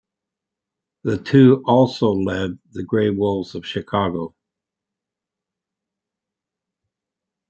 [1.03, 4.33] The two also led the Gray Wolves of Chicago.